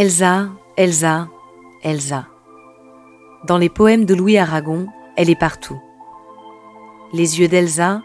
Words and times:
Elsa, 0.00 0.50
Elsa, 0.76 1.26
Elsa. 1.82 2.28
Dans 3.48 3.58
les 3.58 3.68
poèmes 3.68 4.04
de 4.04 4.14
Louis 4.14 4.38
Aragon, 4.38 4.86
elle 5.16 5.28
est 5.28 5.34
partout. 5.34 5.80
Les 7.12 7.40
yeux 7.40 7.48
d'Elsa, 7.48 8.02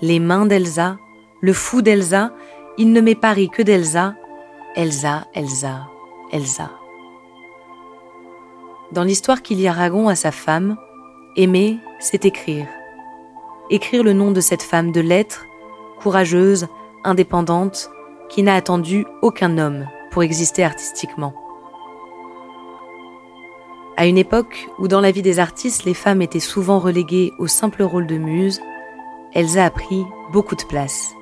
les 0.00 0.20
mains 0.20 0.46
d'Elsa, 0.46 0.96
le 1.40 1.52
fou 1.52 1.82
d'Elsa, 1.82 2.30
il 2.78 2.92
ne 2.92 3.00
m'est 3.00 3.16
pari 3.16 3.48
que 3.48 3.62
d'Elsa, 3.62 4.14
Elsa, 4.76 5.26
Elsa, 5.34 5.88
Elsa. 6.30 6.70
Dans 8.92 9.02
l'histoire 9.02 9.42
qu'il 9.42 9.60
y 9.60 9.66
a 9.66 9.72
Aragon 9.72 10.08
à 10.08 10.14
sa 10.14 10.30
femme, 10.30 10.76
aimer, 11.34 11.78
c'est 11.98 12.26
écrire. 12.26 12.68
Écrire 13.70 14.04
le 14.04 14.12
nom 14.12 14.30
de 14.30 14.40
cette 14.40 14.62
femme 14.62 14.92
de 14.92 15.00
lettres, 15.00 15.46
courageuse, 15.98 16.68
indépendante, 17.02 17.90
qui 18.28 18.44
n'a 18.44 18.54
attendu 18.54 19.04
aucun 19.20 19.58
homme 19.58 19.88
pour 20.14 20.22
exister 20.22 20.62
artistiquement. 20.62 21.34
À 23.96 24.06
une 24.06 24.16
époque 24.16 24.68
où 24.78 24.86
dans 24.86 25.00
la 25.00 25.10
vie 25.10 25.22
des 25.22 25.40
artistes 25.40 25.84
les 25.84 25.92
femmes 25.92 26.22
étaient 26.22 26.38
souvent 26.38 26.78
reléguées 26.78 27.32
au 27.40 27.48
simple 27.48 27.82
rôle 27.82 28.06
de 28.06 28.16
muse, 28.16 28.60
Elsa 29.32 29.64
a 29.64 29.70
pris 29.70 30.04
beaucoup 30.32 30.54
de 30.54 30.62
place. 30.62 31.16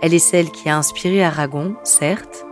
Elle 0.00 0.14
est 0.14 0.18
celle 0.18 0.50
qui 0.50 0.70
a 0.70 0.78
inspiré 0.78 1.22
Aragon, 1.22 1.76
certes, 1.84 2.46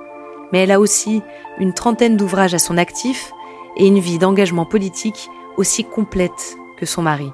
mais 0.52 0.58
elle 0.58 0.72
a 0.72 0.78
aussi 0.78 1.22
une 1.58 1.72
trentaine 1.72 2.18
d'ouvrages 2.18 2.52
à 2.52 2.58
son 2.58 2.76
actif 2.76 3.32
et 3.78 3.86
une 3.86 3.98
vie 3.98 4.18
d'engagement 4.18 4.66
politique 4.66 5.30
aussi 5.56 5.84
complète 5.84 6.58
que 6.76 6.84
son 6.84 7.00
mari. 7.00 7.32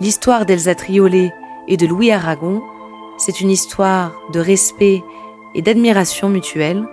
L'histoire 0.00 0.44
d'Elsa 0.44 0.74
Triolet 0.74 1.32
et 1.68 1.76
de 1.76 1.86
Louis 1.86 2.10
Aragon, 2.10 2.64
c'est 3.16 3.40
une 3.40 3.50
histoire 3.50 4.12
de 4.32 4.40
respect 4.40 5.04
et 5.54 5.62
d'admiration 5.62 6.28
mutuelle, 6.28 6.86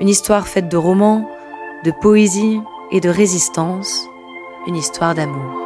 une 0.00 0.08
histoire 0.08 0.48
faite 0.48 0.68
de 0.68 0.76
romans, 0.76 1.30
de 1.84 1.92
poésie 2.02 2.60
et 2.92 3.00
de 3.00 3.08
résistance, 3.08 4.08
une 4.66 4.76
histoire 4.76 5.14
d'amour. 5.14 5.65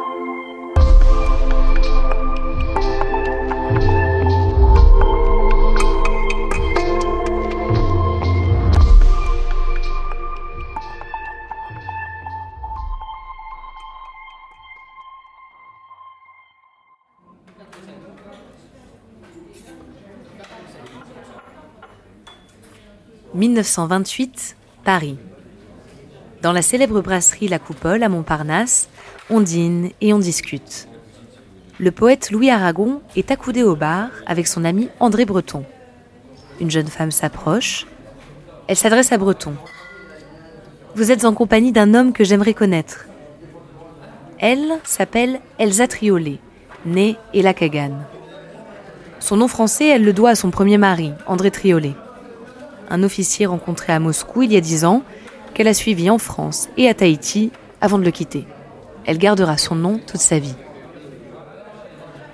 1928, 23.41 24.55
Paris. 24.83 25.17
Dans 26.43 26.51
la 26.51 26.61
célèbre 26.61 27.01
brasserie 27.01 27.47
La 27.47 27.57
Coupole 27.57 28.03
à 28.03 28.09
Montparnasse, 28.09 28.87
on 29.31 29.41
dîne 29.41 29.89
et 29.99 30.13
on 30.13 30.19
discute. 30.19 30.87
Le 31.79 31.89
poète 31.89 32.29
Louis 32.29 32.51
Aragon 32.51 33.01
est 33.15 33.31
accoudé 33.31 33.63
au 33.63 33.75
bar 33.75 34.09
avec 34.27 34.45
son 34.45 34.63
ami 34.63 34.89
André 34.99 35.25
Breton. 35.25 35.65
Une 36.59 36.69
jeune 36.69 36.85
femme 36.85 37.09
s'approche. 37.09 37.87
Elle 38.67 38.75
s'adresse 38.75 39.11
à 39.11 39.17
Breton. 39.17 39.55
Vous 40.93 41.11
êtes 41.11 41.25
en 41.25 41.33
compagnie 41.33 41.71
d'un 41.71 41.95
homme 41.95 42.13
que 42.13 42.23
j'aimerais 42.23 42.53
connaître. 42.53 43.07
Elle 44.37 44.77
s'appelle 44.83 45.39
Elsa 45.57 45.87
Triolet, 45.87 46.37
née 46.85 47.15
Ella 47.33 47.55
Kagan. 47.55 48.03
Son 49.19 49.37
nom 49.37 49.47
français, 49.47 49.87
elle 49.87 50.03
le 50.03 50.13
doit 50.13 50.29
à 50.29 50.35
son 50.35 50.51
premier 50.51 50.77
mari, 50.77 51.11
André 51.25 51.49
Triolet. 51.49 51.95
Un 52.93 53.03
officier 53.03 53.45
rencontré 53.45 53.93
à 53.93 53.99
Moscou 54.01 54.41
il 54.41 54.51
y 54.51 54.57
a 54.57 54.61
dix 54.61 54.83
ans, 54.83 55.03
qu'elle 55.53 55.69
a 55.69 55.73
suivi 55.73 56.09
en 56.09 56.17
France 56.17 56.67
et 56.75 56.89
à 56.89 56.93
Tahiti 56.93 57.49
avant 57.79 57.97
de 57.97 58.03
le 58.03 58.11
quitter. 58.11 58.45
Elle 59.05 59.17
gardera 59.17 59.57
son 59.57 59.75
nom 59.75 59.97
toute 60.05 60.19
sa 60.19 60.39
vie. 60.39 60.55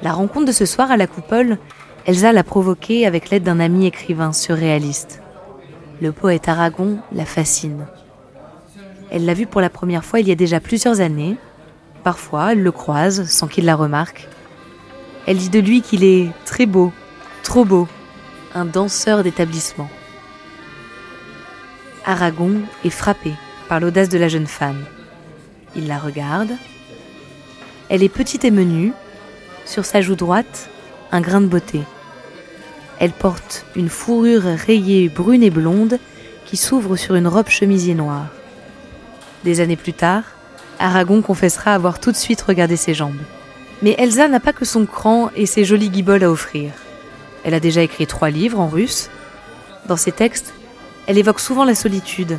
La 0.01 0.13
rencontre 0.13 0.47
de 0.47 0.51
ce 0.51 0.65
soir 0.65 0.89
à 0.89 0.97
la 0.97 1.05
coupole, 1.05 1.59
Elsa 2.07 2.31
l'a 2.31 2.43
provoquée 2.43 3.05
avec 3.05 3.29
l'aide 3.29 3.43
d'un 3.43 3.59
ami 3.59 3.85
écrivain 3.85 4.33
surréaliste. 4.33 5.21
Le 6.01 6.11
poète 6.11 6.49
Aragon 6.49 6.97
la 7.11 7.25
fascine. 7.25 7.85
Elle 9.11 9.25
l'a 9.25 9.35
vu 9.35 9.45
pour 9.45 9.61
la 9.61 9.69
première 9.69 10.03
fois 10.03 10.21
il 10.21 10.27
y 10.27 10.31
a 10.31 10.35
déjà 10.35 10.59
plusieurs 10.59 11.01
années. 11.01 11.37
Parfois, 12.03 12.53
elle 12.53 12.63
le 12.63 12.71
croise 12.71 13.29
sans 13.29 13.45
qu'il 13.45 13.65
la 13.65 13.75
remarque. 13.75 14.27
Elle 15.27 15.37
dit 15.37 15.51
de 15.51 15.59
lui 15.59 15.83
qu'il 15.83 16.03
est 16.03 16.31
très 16.45 16.65
beau, 16.65 16.91
trop 17.43 17.63
beau, 17.63 17.87
un 18.55 18.65
danseur 18.65 19.21
d'établissement. 19.21 19.87
Aragon 22.09 22.61
est 22.85 22.89
frappé 22.89 23.33
par 23.67 23.81
l'audace 23.81 24.07
de 24.07 24.17
la 24.17 24.29
jeune 24.29 24.47
femme. 24.47 24.85
Il 25.75 25.87
la 25.87 25.99
regarde. 25.99 26.53
Elle 27.89 28.01
est 28.01 28.07
petite 28.07 28.45
et 28.45 28.51
menue. 28.51 28.93
Sur 29.65 29.83
sa 29.83 29.99
joue 29.99 30.15
droite, 30.15 30.69
un 31.11 31.19
grain 31.19 31.41
de 31.41 31.47
beauté. 31.47 31.81
Elle 32.99 33.11
porte 33.11 33.65
une 33.75 33.89
fourrure 33.89 34.43
rayée 34.43 35.09
brune 35.09 35.43
et 35.43 35.49
blonde 35.49 35.99
qui 36.45 36.55
s'ouvre 36.55 36.95
sur 36.95 37.15
une 37.15 37.27
robe 37.27 37.49
chemisier 37.49 37.93
noire. 37.93 38.27
Des 39.43 39.59
années 39.59 39.75
plus 39.75 39.91
tard, 39.91 40.23
Aragon 40.79 41.21
confessera 41.21 41.73
avoir 41.73 41.99
tout 41.99 42.13
de 42.13 42.17
suite 42.17 42.41
regardé 42.41 42.77
ses 42.77 42.93
jambes. 42.93 43.19
Mais 43.81 43.95
Elsa 43.97 44.29
n'a 44.29 44.39
pas 44.39 44.53
que 44.53 44.63
son 44.63 44.85
cran 44.85 45.29
et 45.35 45.45
ses 45.45 45.65
jolies 45.65 45.89
guiboles 45.89 46.23
à 46.23 46.31
offrir. 46.31 46.71
Elle 47.43 47.53
a 47.53 47.59
déjà 47.59 47.81
écrit 47.81 48.07
trois 48.07 48.29
livres 48.29 48.61
en 48.61 48.69
russe. 48.69 49.09
Dans 49.87 49.97
ses 49.97 50.13
textes, 50.13 50.53
elle 51.07 51.17
évoque 51.17 51.39
souvent 51.39 51.63
la 51.63 51.73
solitude. 51.73 52.37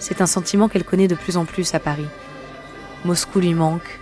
C'est 0.00 0.20
un 0.20 0.26
sentiment 0.26 0.68
qu'elle 0.68 0.84
connaît 0.84 1.08
de 1.08 1.14
plus 1.14 1.36
en 1.36 1.44
plus 1.44 1.74
à 1.74 1.78
Paris. 1.78 2.08
Moscou 3.04 3.38
lui 3.38 3.54
manque, 3.54 4.00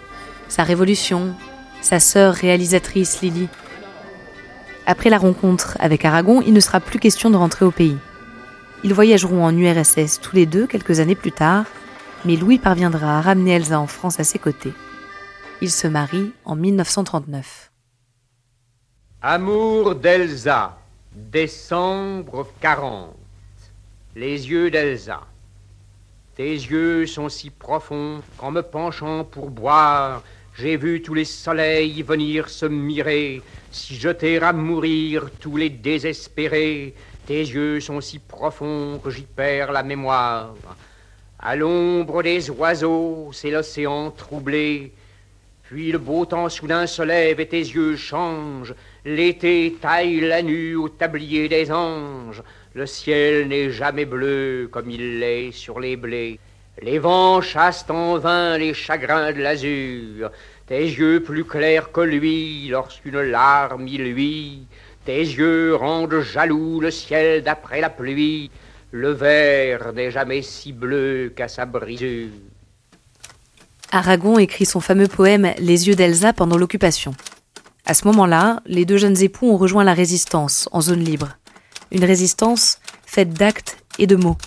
sa 0.48 0.64
révolution, 0.64 1.34
sa 1.82 2.00
sœur 2.00 2.34
réalisatrice 2.34 3.20
Lily. 3.20 3.48
Après 4.86 5.10
la 5.10 5.18
rencontre 5.18 5.76
avec 5.78 6.04
Aragon, 6.04 6.42
il 6.44 6.54
ne 6.54 6.60
sera 6.60 6.80
plus 6.80 6.98
question 6.98 7.30
de 7.30 7.36
rentrer 7.36 7.64
au 7.64 7.70
pays. 7.70 7.98
Ils 8.82 8.94
voyageront 8.94 9.44
en 9.44 9.56
URSS 9.56 10.20
tous 10.20 10.34
les 10.34 10.46
deux 10.46 10.66
quelques 10.66 10.98
années 10.98 11.14
plus 11.14 11.30
tard, 11.30 11.66
mais 12.24 12.36
Louis 12.36 12.58
parviendra 12.58 13.18
à 13.18 13.20
ramener 13.20 13.52
Elsa 13.52 13.78
en 13.78 13.86
France 13.86 14.18
à 14.18 14.24
ses 14.24 14.38
côtés. 14.38 14.72
Ils 15.60 15.70
se 15.70 15.86
marient 15.86 16.32
en 16.44 16.56
1939. 16.56 17.70
Amour 19.20 19.94
d'Elsa, 19.94 20.78
décembre 21.14 22.48
40. 22.60 23.21
Les 24.14 24.50
yeux 24.50 24.70
d'Elsa. 24.70 25.22
Tes 26.36 26.52
yeux 26.52 27.06
sont 27.06 27.30
si 27.30 27.48
profonds 27.48 28.20
qu'en 28.36 28.50
me 28.50 28.60
penchant 28.60 29.24
pour 29.24 29.48
boire, 29.48 30.22
j'ai 30.54 30.76
vu 30.76 31.00
tous 31.00 31.14
les 31.14 31.24
soleils 31.24 32.02
venir 32.02 32.50
se 32.50 32.66
mirer, 32.66 33.40
si 33.70 33.94
jeter 33.94 34.36
à 34.42 34.52
mourir 34.52 35.30
tous 35.40 35.56
les 35.56 35.70
désespérés. 35.70 36.92
Tes 37.24 37.40
yeux 37.40 37.80
sont 37.80 38.02
si 38.02 38.18
profonds 38.18 39.00
que 39.02 39.08
j'y 39.08 39.22
perds 39.22 39.72
la 39.72 39.82
mémoire. 39.82 40.56
À 41.38 41.56
l'ombre 41.56 42.22
des 42.22 42.50
oiseaux, 42.50 43.30
c'est 43.32 43.50
l'océan 43.50 44.10
troublé. 44.10 44.92
Puis 45.62 45.90
le 45.90 45.96
beau 45.98 46.26
temps 46.26 46.50
soudain 46.50 46.86
se 46.86 47.00
lève 47.00 47.40
et 47.40 47.48
tes 47.48 47.60
yeux 47.60 47.96
changent. 47.96 48.74
L'été 49.04 49.76
taille 49.80 50.20
la 50.20 50.42
nuit 50.42 50.76
au 50.76 50.88
tablier 50.88 51.48
des 51.48 51.72
anges. 51.72 52.40
Le 52.74 52.86
ciel 52.86 53.48
n'est 53.48 53.70
jamais 53.70 54.04
bleu 54.04 54.68
comme 54.70 54.88
il 54.90 55.18
l'est 55.18 55.50
sur 55.50 55.80
les 55.80 55.96
blés. 55.96 56.38
Les 56.80 57.00
vents 57.00 57.40
chassent 57.40 57.84
en 57.88 58.18
vain 58.18 58.56
les 58.56 58.74
chagrins 58.74 59.32
de 59.32 59.40
l'azur. 59.40 60.30
Tes 60.68 60.84
yeux 60.84 61.20
plus 61.20 61.44
clairs 61.44 61.90
que 61.90 62.00
lui 62.00 62.68
lorsqu'une 62.68 63.20
larme 63.22 63.88
y 63.88 63.98
luit. 63.98 64.66
Tes 65.04 65.18
yeux 65.18 65.74
rendent 65.74 66.20
jaloux 66.20 66.80
le 66.80 66.92
ciel 66.92 67.42
d'après 67.42 67.80
la 67.80 67.90
pluie. 67.90 68.52
Le 68.92 69.10
verre 69.10 69.92
n'est 69.94 70.12
jamais 70.12 70.42
si 70.42 70.72
bleu 70.72 71.32
qu'à 71.34 71.48
sa 71.48 71.66
brisure. 71.66 72.28
Aragon 73.90 74.38
écrit 74.38 74.64
son 74.64 74.80
fameux 74.80 75.08
poème 75.08 75.52
Les 75.58 75.88
yeux 75.88 75.96
d'Elsa 75.96 76.32
pendant 76.32 76.56
l'occupation. 76.56 77.12
À 77.84 77.94
ce 77.94 78.06
moment-là, 78.06 78.60
les 78.66 78.84
deux 78.84 78.96
jeunes 78.96 79.20
époux 79.22 79.50
ont 79.50 79.56
rejoint 79.56 79.84
la 79.84 79.94
résistance 79.94 80.68
en 80.72 80.80
zone 80.80 81.02
libre. 81.02 81.36
Une 81.90 82.04
résistance 82.04 82.78
faite 83.04 83.34
d'actes 83.34 83.78
et 83.98 84.06
de 84.06 84.16
mots. 84.16 84.38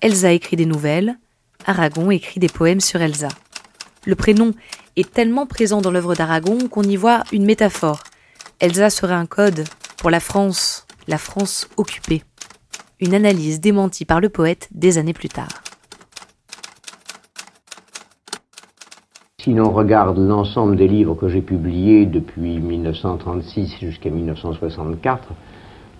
Elsa 0.00 0.32
écrit 0.32 0.56
des 0.56 0.66
nouvelles, 0.66 1.18
Aragon 1.66 2.10
écrit 2.10 2.40
des 2.40 2.48
poèmes 2.48 2.80
sur 2.80 3.00
Elsa. 3.00 3.28
Le 4.04 4.14
prénom 4.14 4.52
est 4.96 5.10
tellement 5.12 5.46
présent 5.46 5.80
dans 5.80 5.90
l'œuvre 5.90 6.14
d'Aragon 6.14 6.68
qu'on 6.68 6.82
y 6.82 6.96
voit 6.96 7.24
une 7.32 7.44
métaphore. 7.44 8.02
Elsa 8.60 8.90
serait 8.90 9.14
un 9.14 9.26
code 9.26 9.64
pour 9.96 10.10
la 10.10 10.20
France, 10.20 10.86
la 11.08 11.18
France 11.18 11.68
occupée. 11.76 12.22
Une 13.00 13.14
analyse 13.14 13.60
démentie 13.60 14.04
par 14.04 14.20
le 14.20 14.28
poète 14.28 14.68
des 14.72 14.98
années 14.98 15.12
plus 15.12 15.28
tard. 15.28 15.62
Si 19.48 19.54
l'on 19.54 19.70
regarde 19.70 20.18
l'ensemble 20.18 20.76
des 20.76 20.88
livres 20.88 21.14
que 21.14 21.26
j'ai 21.30 21.40
publiés 21.40 22.04
depuis 22.04 22.58
1936 22.58 23.78
jusqu'à 23.80 24.10
1964, 24.10 25.26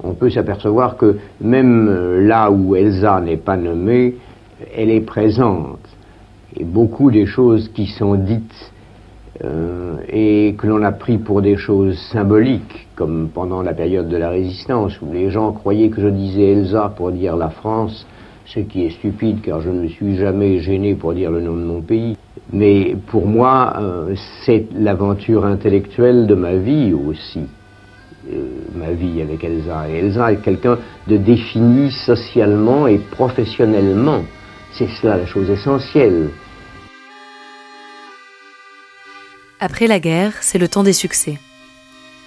on 0.04 0.12
peut 0.12 0.28
s'apercevoir 0.28 0.98
que 0.98 1.16
même 1.40 2.26
là 2.26 2.50
où 2.50 2.76
Elsa 2.76 3.22
n'est 3.22 3.38
pas 3.38 3.56
nommée, 3.56 4.16
elle 4.76 4.90
est 4.90 5.00
présente. 5.00 5.78
Et 6.58 6.64
beaucoup 6.64 7.10
des 7.10 7.24
choses 7.24 7.70
qui 7.72 7.86
sont 7.86 8.16
dites 8.16 8.70
euh, 9.42 9.96
et 10.10 10.54
que 10.58 10.66
l'on 10.66 10.82
a 10.82 10.92
pris 10.92 11.16
pour 11.16 11.40
des 11.40 11.56
choses 11.56 11.96
symboliques, 12.12 12.86
comme 12.96 13.30
pendant 13.32 13.62
la 13.62 13.72
période 13.72 14.10
de 14.10 14.18
la 14.18 14.28
résistance, 14.28 15.00
où 15.00 15.10
les 15.10 15.30
gens 15.30 15.52
croyaient 15.52 15.88
que 15.88 16.02
je 16.02 16.08
disais 16.08 16.52
Elsa 16.52 16.92
pour 16.94 17.12
dire 17.12 17.34
la 17.34 17.48
France, 17.48 18.06
ce 18.54 18.60
qui 18.60 18.86
est 18.86 18.90
stupide 18.90 19.40
car 19.42 19.60
je 19.60 19.68
ne 19.68 19.82
me 19.82 19.88
suis 19.88 20.16
jamais 20.16 20.60
gêné 20.60 20.94
pour 20.94 21.12
dire 21.12 21.30
le 21.30 21.40
nom 21.40 21.54
de 21.54 21.64
mon 21.64 21.82
pays. 21.82 22.16
Mais 22.52 22.96
pour 23.08 23.26
moi, 23.26 23.74
euh, 23.78 24.14
c'est 24.44 24.66
l'aventure 24.74 25.44
intellectuelle 25.44 26.26
de 26.26 26.34
ma 26.34 26.54
vie 26.54 26.94
aussi. 26.94 27.42
Euh, 28.32 28.46
ma 28.74 28.92
vie 28.92 29.20
avec 29.20 29.44
Elsa. 29.44 29.88
Et 29.90 29.98
Elsa 29.98 30.32
est 30.32 30.42
quelqu'un 30.42 30.78
de 31.06 31.16
défini 31.16 31.90
socialement 31.90 32.86
et 32.86 32.98
professionnellement. 32.98 34.22
C'est 34.72 34.88
cela 35.00 35.16
la 35.16 35.26
chose 35.26 35.50
essentielle. 35.50 36.30
Après 39.60 39.86
la 39.86 39.98
guerre, 39.98 40.34
c'est 40.40 40.58
le 40.58 40.68
temps 40.68 40.84
des 40.84 40.92
succès. 40.92 41.38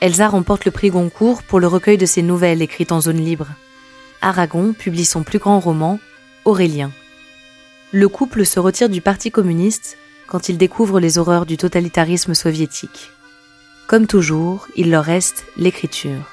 Elsa 0.01 0.27
remporte 0.27 0.65
le 0.65 0.71
prix 0.71 0.89
Goncourt 0.89 1.43
pour 1.43 1.59
le 1.59 1.67
recueil 1.67 1.97
de 1.97 2.05
ses 2.05 2.21
nouvelles 2.21 2.61
écrites 2.61 2.91
en 2.91 3.01
zone 3.01 3.17
libre. 3.17 3.47
Aragon 4.21 4.73
publie 4.73 5.05
son 5.05 5.23
plus 5.23 5.39
grand 5.39 5.59
roman, 5.59 5.99
Aurélien. 6.43 6.91
Le 7.91 8.09
couple 8.09 8.45
se 8.45 8.59
retire 8.59 8.89
du 8.89 8.99
Parti 8.99 9.29
communiste 9.29 9.97
quand 10.27 10.49
il 10.49 10.57
découvre 10.57 10.99
les 10.99 11.19
horreurs 11.19 11.45
du 11.45 11.55
totalitarisme 11.55 12.33
soviétique. 12.33 13.11
Comme 13.87 14.07
toujours, 14.07 14.67
il 14.75 14.89
leur 14.89 15.03
reste 15.03 15.45
l'écriture, 15.55 16.29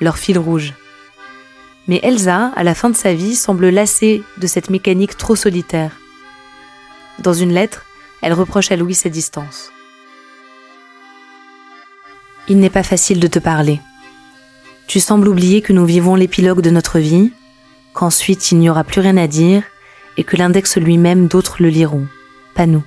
leur 0.00 0.18
fil 0.18 0.38
rouge. 0.38 0.74
Mais 1.88 1.98
Elsa, 2.04 2.52
à 2.54 2.62
la 2.62 2.76
fin 2.76 2.90
de 2.90 2.96
sa 2.96 3.12
vie, 3.12 3.34
semble 3.34 3.70
lassée 3.70 4.22
de 4.36 4.46
cette 4.46 4.70
mécanique 4.70 5.16
trop 5.16 5.34
solitaire. 5.34 5.96
Dans 7.18 7.34
une 7.34 7.52
lettre, 7.52 7.84
elle 8.22 8.34
reproche 8.34 8.70
à 8.70 8.76
Louis 8.76 8.94
ses 8.94 9.10
distances. 9.10 9.72
Il 12.46 12.58
n'est 12.58 12.70
pas 12.70 12.82
facile 12.84 13.18
de 13.18 13.26
te 13.26 13.40
parler. 13.40 13.80
Tu 14.86 15.00
sembles 15.00 15.28
oublier 15.28 15.60
que 15.60 15.72
nous 15.72 15.86
vivons 15.86 16.14
l'épilogue 16.14 16.60
de 16.60 16.70
notre 16.70 16.98
vie, 17.00 17.32
qu'ensuite 17.94 18.52
il 18.52 18.58
n'y 18.58 18.68
aura 18.68 18.84
plus 18.84 19.00
rien 19.00 19.16
à 19.16 19.26
dire 19.26 19.62
et 20.18 20.24
que 20.24 20.36
l'index 20.36 20.76
lui-même 20.76 21.26
d'autres 21.28 21.62
le 21.62 21.68
liront, 21.68 22.06
pas 22.54 22.66
nous. 22.66 22.84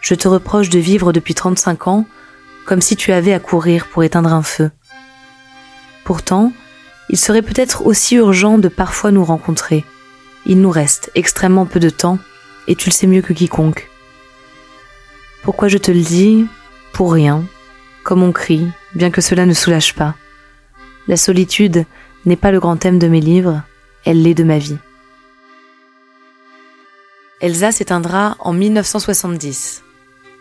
Je 0.00 0.14
te 0.14 0.26
reproche 0.26 0.68
de 0.68 0.78
vivre 0.78 1.12
depuis 1.12 1.34
35 1.34 1.86
ans 1.86 2.06
comme 2.64 2.80
si 2.80 2.96
tu 2.96 3.12
avais 3.12 3.32
à 3.32 3.38
courir 3.38 3.86
pour 3.86 4.02
éteindre 4.02 4.32
un 4.32 4.42
feu. 4.42 4.70
Pourtant, 6.04 6.52
il 7.08 7.18
serait 7.18 7.42
peut-être 7.42 7.86
aussi 7.86 8.16
urgent 8.16 8.58
de 8.58 8.68
parfois 8.68 9.12
nous 9.12 9.24
rencontrer. 9.24 9.84
Il 10.44 10.60
nous 10.60 10.70
reste 10.70 11.10
extrêmement 11.14 11.66
peu 11.66 11.80
de 11.80 11.90
temps, 11.90 12.18
et 12.66 12.74
tu 12.74 12.88
le 12.88 12.94
sais 12.94 13.06
mieux 13.06 13.22
que 13.22 13.32
quiconque. 13.32 13.88
Pourquoi 15.42 15.68
je 15.68 15.78
te 15.78 15.92
le 15.92 16.00
dis? 16.00 16.46
Pour 16.92 17.12
rien, 17.12 17.44
comme 18.02 18.22
on 18.22 18.32
crie, 18.32 18.66
bien 18.94 19.10
que 19.10 19.20
cela 19.20 19.46
ne 19.46 19.54
soulage 19.54 19.94
pas. 19.94 20.14
La 21.08 21.16
solitude 21.16 21.84
n'est 22.26 22.36
pas 22.36 22.50
le 22.50 22.60
grand 22.60 22.76
thème 22.76 22.98
de 22.98 23.08
mes 23.08 23.20
livres, 23.20 23.62
elle 24.04 24.22
l'est 24.22 24.34
de 24.34 24.44
ma 24.44 24.58
vie. 24.58 24.78
Elsa 27.40 27.72
s'éteindra 27.72 28.36
en 28.40 28.52
1970. 28.52 29.82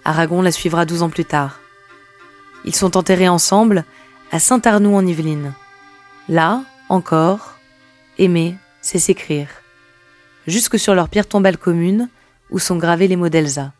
Aragon 0.03 0.41
la 0.41 0.51
suivra 0.51 0.85
douze 0.85 1.03
ans 1.03 1.09
plus 1.09 1.25
tard. 1.25 1.59
Ils 2.63 2.75
sont 2.75 2.97
enterrés 2.97 3.29
ensemble 3.29 3.85
à 4.31 4.39
Saint-Arnoux 4.39 4.95
en 4.95 5.05
Yvelines. 5.05 5.53
Là, 6.27 6.63
encore, 6.89 7.55
aimer, 8.17 8.55
c'est 8.81 8.99
s'écrire. 8.99 9.49
Jusque 10.47 10.79
sur 10.79 10.95
leur 10.95 11.09
pierre 11.09 11.27
tombale 11.27 11.57
commune, 11.57 12.09
où 12.49 12.59
sont 12.59 12.77
gravés 12.77 13.07
les 13.07 13.15
mots 13.15 13.29
d'Elsa. 13.29 13.73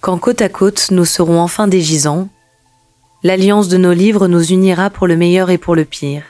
Quand 0.00 0.18
côte 0.18 0.42
à 0.42 0.48
côte 0.48 0.90
nous 0.90 1.04
serons 1.04 1.40
enfin 1.40 1.68
des 1.68 1.80
gisants, 1.80 2.28
l'alliance 3.22 3.68
de 3.68 3.76
nos 3.76 3.92
livres 3.92 4.26
nous 4.26 4.44
unira 4.52 4.90
pour 4.90 5.06
le 5.06 5.16
meilleur 5.16 5.50
et 5.50 5.58
pour 5.58 5.76
le 5.76 5.84
pire, 5.84 6.24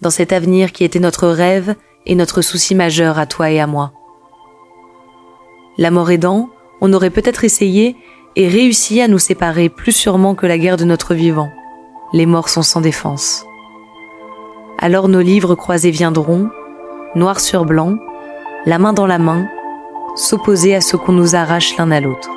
dans 0.00 0.10
cet 0.10 0.32
avenir 0.32 0.72
qui 0.72 0.84
était 0.84 1.00
notre 1.00 1.28
rêve 1.28 1.74
et 2.06 2.14
notre 2.14 2.40
souci 2.40 2.74
majeur 2.74 3.18
à 3.18 3.26
toi 3.26 3.50
et 3.50 3.60
à 3.60 3.66
moi. 3.66 3.92
La 5.76 5.90
mort 5.90 6.10
aidant, 6.10 6.50
on 6.80 6.92
aurait 6.92 7.10
peut-être 7.10 7.44
essayé 7.44 7.96
et 8.36 8.48
réussi 8.48 9.00
à 9.00 9.08
nous 9.08 9.18
séparer 9.18 9.68
plus 9.68 9.92
sûrement 9.92 10.34
que 10.34 10.46
la 10.46 10.58
guerre 10.58 10.76
de 10.76 10.84
notre 10.84 11.14
vivant. 11.14 11.50
Les 12.12 12.26
morts 12.26 12.48
sont 12.48 12.62
sans 12.62 12.80
défense. 12.80 13.44
Alors 14.78 15.08
nos 15.08 15.20
livres 15.20 15.54
croisés 15.54 15.90
viendront, 15.90 16.48
noir 17.16 17.40
sur 17.40 17.64
blanc, 17.64 17.96
la 18.66 18.78
main 18.78 18.92
dans 18.92 19.06
la 19.06 19.18
main, 19.18 19.48
s'opposer 20.14 20.76
à 20.76 20.80
ce 20.80 20.96
qu'on 20.96 21.12
nous 21.12 21.34
arrache 21.34 21.76
l'un 21.76 21.90
à 21.90 22.00
l'autre. 22.00 22.33